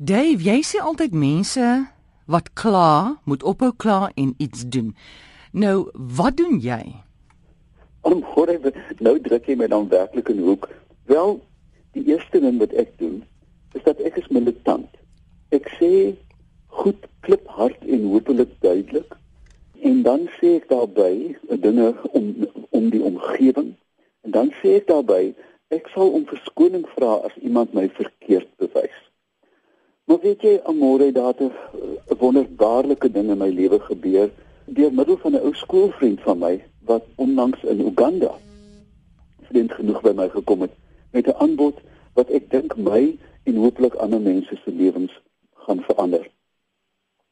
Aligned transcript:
Dave, 0.00 0.40
jy 0.40 0.62
sê 0.64 0.78
altyd 0.80 1.12
mense 1.12 1.60
wat 2.32 2.46
kla, 2.56 3.20
moet 3.28 3.42
ophou 3.44 3.68
kla 3.76 4.06
en 4.16 4.30
iets 4.40 4.62
doen. 4.64 4.94
Nou, 5.52 5.90
wat 5.92 6.38
doen 6.38 6.56
jy? 6.64 6.80
Om 8.08 8.22
hoor 8.32 8.48
ek 8.48 8.78
nou 9.04 9.18
druk 9.20 9.50
jy 9.50 9.58
my 9.60 9.68
dan 9.68 9.90
werklik 9.92 10.30
in 10.32 10.40
hoek. 10.46 10.70
Wel, 11.12 11.36
die 11.92 12.06
eerste 12.08 12.40
ding 12.40 12.56
wat 12.62 12.72
ek 12.80 12.94
doen, 13.02 13.18
is 13.76 13.84
dat 13.84 14.00
ek 14.00 14.16
is 14.22 14.30
militant. 14.32 14.88
Ek 15.52 15.68
sê 15.76 15.90
goed 16.80 17.04
kliphard 17.28 17.76
en 17.84 18.08
hopelik 18.14 18.56
duidelik 18.64 19.12
en 19.84 20.00
dan 20.08 20.24
sê 20.38 20.54
ek 20.62 20.70
daarbey 20.72 21.34
dinge 21.60 21.92
om 22.16 22.32
om 22.72 22.88
die 22.88 23.02
omgewing 23.04 23.74
en 24.24 24.32
dan 24.32 24.48
sê 24.62 24.78
ek 24.78 24.88
daarbey 24.88 25.34
ek 25.76 25.92
sal 25.92 26.08
om 26.16 26.24
verskoning 26.32 26.88
vra 26.96 27.18
as 27.28 27.36
iemand 27.44 27.76
my 27.76 27.84
verkeerd. 28.00 28.49
Maar 30.10 30.18
weet 30.20 30.42
jy, 30.42 30.56
amore, 30.66 31.12
daar 31.12 31.34
het 31.38 31.40
'n 31.40 32.16
wonderbaarlike 32.18 33.10
ding 33.10 33.28
in 33.30 33.38
my 33.38 33.48
lewe 33.48 33.80
gebeur 33.80 34.30
deur 34.64 34.92
middel 34.92 35.16
van 35.16 35.32
'n 35.32 35.42
ou 35.46 35.54
skoolvriend 35.54 36.20
van 36.20 36.38
my 36.38 36.64
wat 36.84 37.04
onlangs 37.14 37.62
in 37.62 37.80
Uganda 37.80 38.32
vriend 39.50 39.72
genoeg 39.72 40.00
by 40.00 40.12
my 40.14 40.28
gekom 40.28 40.60
het 40.60 40.74
met 41.12 41.26
'n 41.26 41.38
aanbod 41.44 41.76
wat 42.14 42.28
ek 42.30 42.50
dink 42.50 42.76
my 42.76 43.18
en 43.42 43.54
hooplik 43.54 43.94
ander 43.94 44.20
mense 44.20 44.56
se 44.64 44.72
lewens 44.72 45.12
gaan 45.54 45.82
verander. 45.82 46.30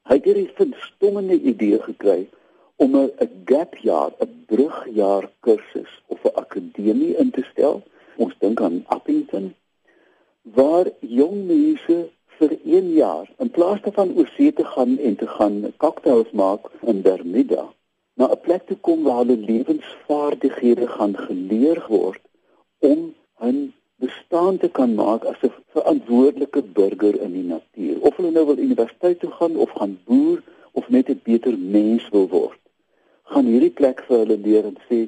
Hy 0.02 0.14
het 0.14 0.24
hierdie 0.24 0.50
verstommende 0.54 1.40
idee 1.40 1.82
gekry 1.82 2.28
om 2.76 2.96
'n 2.96 3.10
gap 3.44 3.74
jaar, 3.76 4.12
'n 4.20 4.44
brugjaar 4.46 5.30
kursus 5.40 6.02
of 6.06 6.24
'n 6.24 6.34
akademie 6.34 7.16
in 7.16 7.30
te 7.30 7.42
stel. 7.50 7.82
Ons 8.16 8.34
dink 8.38 8.60
aan 8.60 8.84
Appington 8.86 9.54
waar 10.42 10.86
jong 11.00 11.46
mense 11.46 12.10
1 12.78 12.92
jaar 12.92 13.26
in 13.42 13.50
plaas 13.56 13.80
daarvan 13.84 14.14
oor 14.16 14.28
see 14.36 14.52
te 14.52 14.64
gaan 14.74 14.98
en 15.08 15.16
te 15.16 15.26
gaan 15.36 15.56
cocktails 15.84 16.30
maak 16.40 16.70
in 16.92 17.02
Bermuda 17.06 17.64
na 18.18 18.26
'n 18.34 18.40
plek 18.46 18.62
toe 18.66 18.76
kom 18.86 19.02
waar 19.06 19.20
hulle 19.22 19.36
lewensvaardighede 19.50 20.86
gaan 20.96 21.14
geleer 21.26 21.80
word 21.88 22.22
om 22.90 23.00
hun 23.42 23.58
bestaan 24.04 24.58
te 24.62 24.68
kan 24.78 24.94
maak 24.94 25.24
as 25.32 25.40
'n 25.48 25.54
verantwoordelike 25.74 26.62
burger 26.78 27.14
in 27.26 27.32
die 27.38 27.48
natuur. 27.54 27.96
Of 28.06 28.16
hulle 28.16 28.32
nou 28.34 28.46
wil 28.50 28.64
universiteit 28.68 29.18
toe 29.20 29.30
gaan 29.38 29.56
of 29.64 29.70
gaan 29.78 29.94
boer 30.10 30.42
of 30.72 30.88
net 30.88 31.08
'n 31.08 31.20
beter 31.30 31.58
mens 31.58 32.08
wil 32.14 32.28
word. 32.28 32.60
Gaan 33.22 33.46
hierdie 33.52 33.76
plek 33.80 34.04
vir 34.06 34.18
hulle 34.18 34.38
leer 34.46 34.64
en 34.70 34.78
sê 34.88 34.98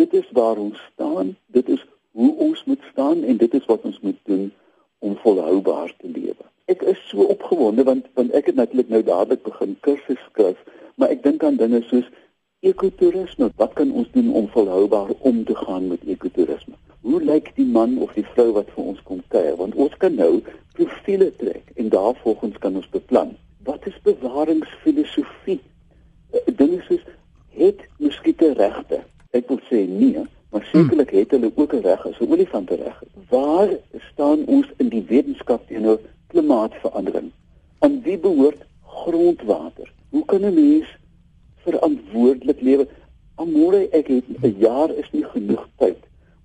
dit 0.00 0.12
is 0.20 0.28
waar 0.40 0.58
ons 0.66 0.78
staan, 0.92 1.36
dit 1.46 1.68
is 1.68 1.86
hoe 2.10 2.32
ons 2.48 2.64
moet 2.64 2.82
staan 2.92 3.24
en 3.24 3.36
dit 3.36 3.54
is 3.54 3.64
wat 3.64 3.82
ons 3.82 4.00
moet 4.00 4.20
doen 4.22 4.52
om 4.98 5.16
volhoubaar 5.24 5.94
te 5.96 6.08
lewe 6.08 6.45
ek 6.66 6.82
is 6.82 6.98
so 7.08 7.22
opgewonde 7.30 7.84
want 7.86 8.06
want 8.18 8.32
ek 8.34 8.46
het 8.50 8.56
natuurlik 8.58 8.88
nou 8.90 9.02
dadelik 9.06 9.42
begin 9.46 9.76
kursus 9.86 10.22
skryf, 10.30 10.58
maar 10.98 11.12
ek 11.14 11.22
dink 11.22 11.44
aan 11.46 11.58
dinge 11.60 11.82
soos 11.86 12.08
ekotourisme. 12.66 13.50
Wat 13.56 13.72
kan 13.78 13.92
ons 13.92 14.08
doen 14.12 14.32
om 14.34 14.48
volhoubaar 14.50 15.12
om 15.30 15.44
te 15.44 15.54
gaan 15.54 15.86
met 15.88 16.02
ekotourisme? 16.06 16.74
Hoe 17.06 17.20
lyk 17.22 17.52
die 17.54 17.66
man 17.66 17.98
of 18.02 18.14
die 18.18 18.26
vrou 18.34 18.48
wat 18.56 18.72
vir 18.74 18.88
ons 18.92 19.02
kom 19.06 19.20
kuier? 19.34 19.54
Want 19.60 19.74
ons 19.74 19.94
kan 20.02 20.16
nou 20.18 20.40
profiele 20.74 21.30
trek 21.38 21.70
en 21.76 21.92
daarvolgens 21.94 22.58
kan 22.58 22.74
ons 22.74 22.88
beplan. 22.90 23.36
Wat 23.68 23.86
is 23.86 24.00
bewaringsfilosofie? 24.02 25.60
Eh, 26.32 26.40
dinge 26.56 26.82
soos 26.88 27.04
het 27.54 27.86
muskiete 28.02 28.50
regte? 28.58 29.04
Ek 29.30 29.46
wil 29.52 29.62
sê 29.70 29.84
nee, 29.86 30.26
maar 30.50 30.66
sekerlik 30.72 31.14
het 31.14 31.30
hulle 31.36 31.52
ook 31.54 31.74
'n 31.74 31.86
reg 31.86 32.06
as 32.06 32.18
'n 32.20 32.32
olifant 32.32 32.70
reg. 32.70 33.02
Waar 33.30 33.68
staan 34.10 34.44
ons 34.46 34.66
in 34.76 34.88
die 34.88 35.04
wetenskap 35.06 35.66
teenoor 35.68 36.00
klimaatsverandering. 36.66 37.32
Aan 37.78 38.02
wie 38.02 38.18
behoort 38.18 38.64
grondwater? 38.82 39.92
Hoe 40.10 40.24
kan 40.24 40.40
'n 40.40 40.54
mens 40.54 40.86
verantwoordelik 41.56 42.60
lewe? 42.60 42.88
Amore, 43.34 43.88
ek 43.90 44.06
het 44.06 44.24
'n 44.42 44.56
jaar 44.58 44.90
is 44.90 45.10
nie 45.12 45.24
genoeg 45.24 45.68
tyd 45.76 45.98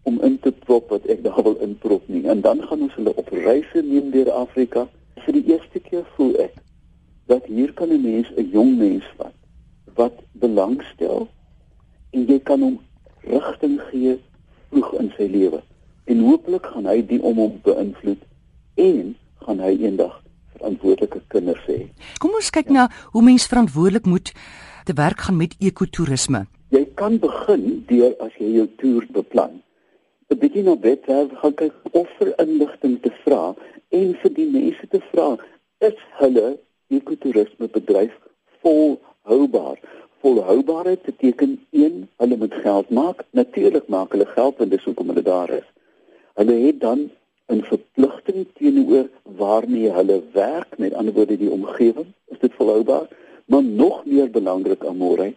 om 0.04 0.22
in 0.22 0.40
te 0.40 0.52
prop 0.52 0.90
wat 0.90 1.06
ek 1.06 1.24
daar 1.24 1.44
wil 1.44 1.56
inprop 1.56 2.08
nie. 2.08 2.28
En 2.28 2.42
dan 2.42 2.62
gaan 2.62 2.82
ons 2.82 2.96
hulle 2.96 3.16
op 3.16 3.30
reise 3.30 3.82
neem 3.84 4.12
deur 4.12 4.32
Afrika. 4.32 4.88
Vir 5.16 5.34
die 5.34 5.46
eerste 5.46 5.80
keer 5.80 6.06
voel 6.16 6.36
ek 6.36 6.54
dat 7.26 7.46
hier 7.46 7.74
kan 7.74 7.90
'n 7.90 8.02
mens 8.02 8.28
'n 8.38 8.50
jong 8.52 8.78
mens 8.78 9.06
vat 9.18 9.34
wat 9.96 10.14
belangstel 10.32 11.28
en 12.10 12.26
jy 12.26 12.40
kan 12.40 12.62
hom 12.62 12.80
rigting 13.22 13.82
gee 13.82 14.20
vroeg 14.70 14.94
in 14.94 15.14
sy 15.18 15.24
lewe. 15.24 15.62
En 16.06 16.20
hooplik 16.20 16.66
gaan 16.66 16.86
hy 16.86 17.06
die 17.06 17.22
om 17.22 17.38
hom 17.38 17.60
beïnvloed 17.64 18.24
en 18.76 19.16
gaan 19.52 19.64
hy 19.66 19.76
eendag 19.84 20.16
verantwoordelike 20.56 21.20
kinders 21.34 21.64
hê. 21.68 21.90
Kom 22.24 22.36
ons 22.40 22.52
kyk 22.56 22.72
na 22.72 22.88
hoe 23.12 23.24
mens 23.26 23.50
verantwoordelik 23.52 24.08
moet 24.08 24.32
te 24.88 24.96
werk 24.96 25.26
gaan 25.28 25.40
met 25.40 25.58
ekotourisme. 25.60 26.46
Jy 26.72 26.86
kan 26.96 27.20
begin 27.20 27.84
deur 27.90 28.16
as 28.24 28.34
jy 28.40 28.54
jou 28.62 28.68
toer 28.80 29.08
beplan. 29.12 29.60
'n 30.32 30.40
Bietjie 30.40 30.64
na 30.64 30.78
webwerf 30.80 31.32
gaan 31.42 31.56
kyk 31.60 31.76
of 31.92 32.08
vir 32.20 32.32
inligting 32.40 32.96
te 33.04 33.12
vra 33.24 33.44
en 34.00 34.14
vir 34.22 34.32
die 34.40 34.48
mense 34.48 34.88
te 34.88 35.02
vra 35.12 35.36
is 35.84 35.98
hulle 36.22 36.48
ekotourisme 36.88 37.68
bedryf 37.68 38.14
volhoubaar. 38.64 39.80
Volhoubaarheid 40.24 41.04
beteken 41.04 41.60
1 41.72 42.08
hulle 42.24 42.38
moet 42.38 42.54
geld 42.64 42.90
maak. 42.90 43.26
Natuurlik 43.32 43.88
maak 43.88 44.16
hulle 44.16 44.30
geld 44.38 44.58
want 44.58 44.72
dis 44.72 44.88
hoekom 44.88 45.12
hulle 45.12 45.26
daar 45.28 45.52
is. 45.60 45.68
Hulle 46.40 46.56
het 46.68 46.80
dan 46.80 47.10
'n 47.52 47.64
verpligting 47.72 48.48
teenoor 48.54 49.08
waarmee 49.24 49.90
hulle 49.92 50.22
werk, 50.34 50.78
met 50.78 50.94
ander 50.94 51.14
woorde 51.14 51.38
die 51.38 51.52
omgewing, 51.52 52.08
is 52.28 52.40
dit 52.40 52.54
volhoubaar, 52.54 53.08
maar 53.46 53.64
nog 53.64 54.06
meer 54.06 54.30
belangrik 54.30 54.86
amore, 54.86 55.34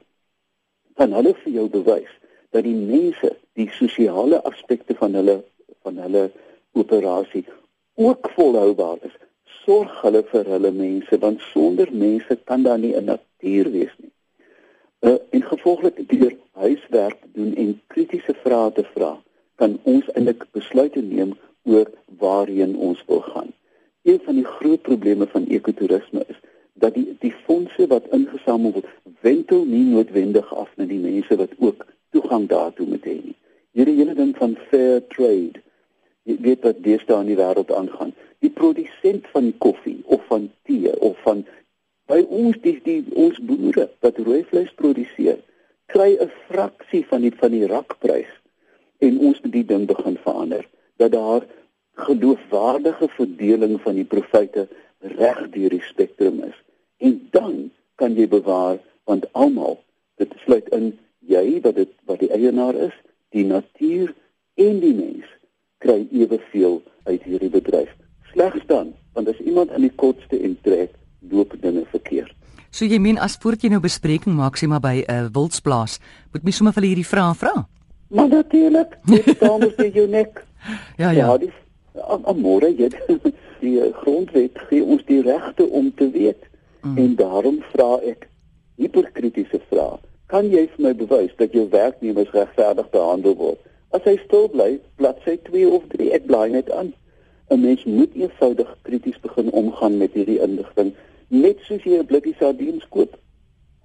kan 0.95 1.13
hulle 1.13 1.35
vir 1.43 1.53
jou 1.53 1.67
bewys 1.69 2.13
dat 2.55 2.63
die 2.63 2.77
mense, 2.77 3.33
die 3.59 3.69
sosiale 3.75 4.43
aspekte 4.43 4.95
van 4.95 5.15
hulle 5.19 5.43
van 5.83 5.99
hulle 5.99 6.31
operasie 6.73 7.45
ook 7.95 8.31
volhoubaar 8.37 8.99
is. 9.03 9.17
Sorg 9.65 10.01
hulle 10.03 10.23
vir 10.31 10.49
hulle 10.55 10.71
mense 10.73 11.19
want 11.19 11.43
sonder 11.53 11.91
mense 11.93 12.39
kan 12.51 12.63
daar 12.63 12.79
nie 12.79 12.95
'n 12.97 13.05
natuur 13.05 13.71
wees 13.71 13.95
nie. 13.99 14.13
Uh, 15.01 15.19
en 15.31 15.43
gevolglik 15.43 16.09
deur 16.09 16.37
huiswerk 16.53 17.19
doen 17.33 17.55
en 17.55 17.81
kritiese 17.87 18.35
vrae 18.43 18.73
te 18.73 18.85
vra, 18.95 19.23
kan 19.57 19.79
ons 19.83 20.07
eintlik 20.15 20.47
besluite 20.53 21.03
neem 21.03 21.35
oor 21.65 21.91
waarheen 22.19 22.77
ons 22.77 23.05
wil 23.07 23.21
gaan. 23.21 23.53
Een 24.03 24.21
van 24.25 24.35
die 24.35 24.45
groot 24.45 24.83
probleme 24.83 25.27
van 25.27 25.47
ekotourisme 25.47 26.25
is 26.29 26.41
dat 26.73 26.95
die 26.95 27.17
die 27.19 27.33
fondse 27.47 27.87
wat 27.87 28.09
ingesamel 28.13 28.73
word, 28.73 28.89
wentel 29.21 29.65
nie 29.65 29.85
noodwendig 29.85 30.55
af 30.55 30.71
na 30.77 30.85
die 30.91 31.01
mense 31.01 31.37
wat 31.41 31.53
ook 31.59 31.87
toegang 32.11 32.49
daartoe 32.51 32.87
moet 32.87 33.07
hê 33.09 33.15
nie. 33.23 33.37
Hierdie 33.73 33.97
hele 34.01 34.15
ding 34.19 34.35
van 34.37 34.57
fair 34.69 35.01
trade, 35.15 35.63
jy 36.29 36.37
weet 36.45 36.67
wat 36.67 36.83
deesdae 36.85 37.23
in 37.25 37.33
die 37.33 37.39
wêreld 37.41 37.73
aangaan. 37.73 38.13
Die 38.45 38.53
produsent 38.53 39.27
van 39.33 39.53
koffie 39.65 40.01
of 40.05 40.27
van 40.29 40.51
tee 40.69 40.93
of 41.01 41.17
van 41.25 41.45
by 42.11 42.21
ons 42.29 42.59
die, 42.61 42.77
die 42.85 43.01
ons 43.17 43.41
boere 43.41 43.89
wat 44.05 44.21
rooi 44.21 44.43
vleis 44.51 44.73
produseer, 44.77 45.41
kry 45.89 46.13
'n 46.21 46.31
fraksie 46.49 47.05
van 47.09 47.25
die 47.25 47.33
van 47.41 47.57
die 47.57 47.67
rakprys 47.67 48.33
en 48.99 49.19
ons 49.19 49.41
moet 49.41 49.53
die 49.53 49.69
ding 49.73 49.87
begin 49.89 50.21
verander 50.21 50.69
dat 50.97 51.13
daar 51.13 51.47
geloofwaardige 51.95 53.09
verdeling 53.09 53.81
van 53.81 53.95
die 53.95 54.05
profete 54.05 54.69
reg 54.99 55.41
deur 55.51 55.71
die 55.71 55.83
spektrum 55.83 56.43
is. 56.43 56.57
En 56.99 57.29
dan 57.31 57.71
kan 57.95 58.15
jy 58.15 58.29
bewaar 58.29 58.79
want 59.05 59.27
almal 59.33 59.79
dit 60.17 60.33
sluit 60.45 60.69
in 60.73 60.93
jy 61.19 61.61
wat 61.65 61.75
dit 61.75 61.91
wat 62.09 62.21
die 62.23 62.31
eienaar 62.33 62.75
is, 62.75 62.95
die 63.35 63.45
natuur 63.47 64.15
en 64.61 64.81
die 64.81 64.95
mens 64.95 65.29
kry 65.85 66.07
eweveel 66.11 66.81
uit 67.05 67.23
hierdie 67.23 67.51
bedryf. 67.53 67.91
Slegs 68.33 68.65
dan, 68.67 68.95
want 69.13 69.29
as 69.29 69.41
iemand 69.45 69.71
aan 69.71 69.85
die 69.85 69.93
kotste 70.01 70.39
intrek, 70.41 70.95
loop 71.31 71.55
dinge 71.61 71.85
verkeerd. 71.93 72.33
So 72.75 72.89
jy 72.89 72.99
meen 72.99 73.21
as 73.23 73.37
voordat 73.39 73.67
jy 73.67 73.75
nou 73.75 73.83
bespreking 73.85 74.35
maak 74.35 74.59
sê 74.59 74.67
maar 74.67 74.83
by 74.83 75.05
'n 75.05 75.11
uh, 75.13 75.29
wildsplaas, 75.31 76.01
moet 76.33 76.43
mens 76.43 76.57
sommer 76.57 76.75
vir 76.75 76.89
hierdie 76.91 77.07
vrae 77.07 77.35
vra. 77.35 77.69
Maar 78.11 78.29
natuurlik, 78.29 78.99
dit 79.07 79.29
staan 79.37 79.63
op 79.69 79.79
jou 79.79 80.09
nek. 80.09 80.45
Ja, 80.97 81.11
ja. 81.11 81.27
Ja, 81.27 81.37
die 81.43 81.53
amore 82.03 82.71
jy 82.75 82.91
die 83.61 83.93
grondwet 84.03 84.59
gee 84.69 84.83
ons 84.85 85.05
die 85.09 85.23
regte 85.23 85.69
om 85.69 85.95
te 85.95 86.11
weet. 86.11 86.49
Mm. 86.83 86.99
En 86.99 87.15
daarom 87.17 87.63
vra 87.73 87.99
ek 88.05 88.29
hiperkritiese 88.77 89.61
vrae. 89.71 90.01
Kan 90.33 90.51
jy 90.51 90.67
vir 90.75 90.83
my 90.89 90.93
bewys 90.99 91.33
dat 91.39 91.55
jou 91.57 91.69
werknemers 91.71 92.33
regverdig 92.35 92.91
behandel 92.93 93.37
word? 93.39 93.61
As 93.95 94.03
hy 94.09 94.17
stil 94.25 94.49
bly, 94.51 94.75
bladsy 94.99 95.37
2 95.47 95.69
of 95.71 95.85
3, 95.95 96.11
ek 96.19 96.27
bly 96.29 96.49
net 96.53 96.71
aan. 96.75 96.93
'n 97.53 97.61
Mens 97.61 97.85
moet 97.85 98.15
eenvoudig 98.17 98.71
krities 98.83 99.21
begin 99.21 99.51
omgaan 99.53 99.99
met 100.01 100.13
hierdie 100.17 100.41
inligting, 100.41 100.95
net 101.29 101.61
soos 101.69 101.85
jy 101.85 102.01
'n 102.01 102.09
blikkie 102.09 102.35
sardiens 102.39 102.87
koop. 102.89 103.19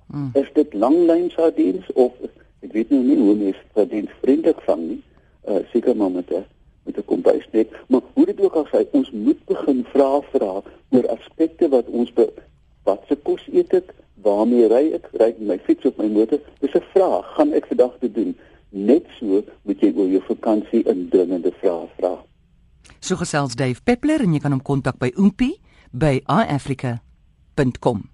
Mm. 0.08 0.32
Is 0.34 0.50
dit 0.54 0.74
langlyn 0.74 1.30
sardiens 1.30 1.86
of 1.94 2.14
ek 2.64 2.72
weet 2.74 2.90
nou 2.90 3.04
nie 3.04 3.18
hoe 3.18 3.36
mense 3.36 3.66
sardiens 3.76 4.16
vriendelik 4.22 4.62
vang 4.66 4.82
nie. 4.88 5.02
Uh 5.48 5.62
seker 5.72 5.96
maar 5.96 6.12
met 6.12 6.32
'n 6.32 6.46
met 6.84 6.98
'n 6.98 7.06
kombuisnet, 7.06 7.70
maar 7.88 8.02
hoe 8.14 8.26
dit 8.26 8.42
ook 8.42 8.54
al 8.54 8.68
sê, 8.68 8.86
ons 8.92 9.12
moet 9.12 9.46
begin 9.46 9.86
vra 9.94 10.22
vra 10.32 10.62
oor 10.90 11.08
aspekte 11.08 11.70
wat 11.70 11.86
ons 11.88 12.14
be, 12.14 12.30
wat 12.84 13.02
se 13.08 13.16
kos 13.16 13.48
eet 13.52 13.74
ek, 13.74 13.94
waarmee 14.22 14.68
ry 14.68 14.92
ek, 14.94 15.10
ry 15.12 15.32
ek 15.34 15.40
my 15.40 15.60
fiets 15.66 15.86
of 15.86 15.98
my 15.98 16.08
motor? 16.08 16.40
Dis 16.60 16.74
'n 16.74 16.84
vraag, 16.94 17.26
gaan 17.36 17.54
ek 17.54 17.66
vandag 17.66 17.98
te 18.00 18.12
doen? 18.12 18.38
Net 18.70 19.06
so 19.20 19.44
moet 19.62 19.80
jy 19.82 19.94
oor 19.96 20.08
jou 20.08 20.22
vakansie 20.22 20.84
indringende 20.84 21.52
vrae 21.52 21.88
vra. 21.98 22.18
So 23.00 23.16
gesels 23.16 23.56
Dave 23.56 23.82
Peppler 23.84 24.22
en 24.22 24.34
jy 24.34 24.40
kan 24.40 24.52
hom 24.52 24.62
kontak 24.62 25.00
by 25.00 25.12
oompie 25.16 25.60
by 25.92 26.22
iafrica.com. 26.28 28.10